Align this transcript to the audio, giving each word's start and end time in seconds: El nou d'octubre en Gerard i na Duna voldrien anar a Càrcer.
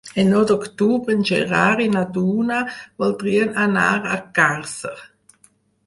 El 0.21 0.25
nou 0.29 0.45
d'octubre 0.51 1.15
en 1.17 1.21
Gerard 1.31 1.85
i 1.85 1.87
na 1.97 2.03
Duna 2.17 2.63
voldrien 3.05 3.55
anar 3.69 3.87
a 4.17 4.21
Càrcer. 4.41 4.99